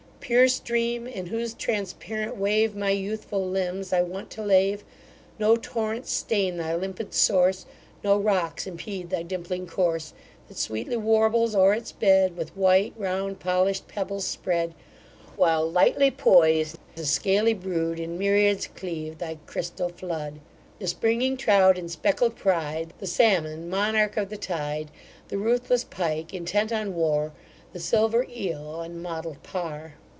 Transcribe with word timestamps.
Pure 0.33 0.47
stream! 0.47 1.07
in 1.07 1.25
whose 1.25 1.53
transparent 1.53 2.37
wave 2.37 2.73
My 2.73 2.91
youthful 2.91 3.45
limbs 3.49 3.91
I 3.91 4.01
wont 4.01 4.29
to 4.29 4.41
lave; 4.41 4.85
No 5.37 5.57
torrents 5.57 6.09
stain 6.13 6.55
thy 6.55 6.73
limpid 6.73 7.13
source; 7.13 7.65
No 8.01 8.17
rocks 8.17 8.65
impede 8.65 9.09
thy 9.09 9.23
dimpling 9.23 9.67
course, 9.67 10.13
That 10.47 10.55
sweetly 10.57 10.95
warbles 10.95 11.53
o'er 11.53 11.73
its 11.73 11.91
bed, 11.91 12.37
With 12.37 12.55
white, 12.55 12.93
round, 12.95 13.41
polish'd 13.41 13.89
pebbles 13.89 14.25
spread; 14.25 14.73
While, 15.35 15.69
lightly 15.69 16.09
pois'd, 16.11 16.77
the 16.95 17.05
scaly 17.05 17.53
brood 17.53 17.99
In 17.99 18.17
myriads 18.17 18.67
cleave 18.67 19.17
thy 19.17 19.37
crystal 19.47 19.89
flood; 19.89 20.39
The 20.79 20.87
springing 20.87 21.35
trout 21.35 21.77
in 21.77 21.89
speckled 21.89 22.37
pride; 22.37 22.93
The 22.99 23.07
salmon, 23.07 23.69
monarch 23.69 24.15
of 24.15 24.29
the 24.29 24.37
tide; 24.37 24.91
The 25.27 25.37
ruthless 25.37 25.83
pike, 25.83 26.33
intent 26.33 26.71
on 26.71 26.95
war; 26.95 27.33
The 27.73 27.81
silver 27.81 28.25
eel, 28.33 28.79
and 28.79 29.03
motled 29.03 29.43
par. 29.43 29.95